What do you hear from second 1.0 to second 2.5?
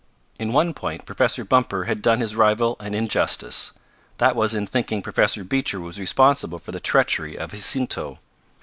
Professor Bumper had done his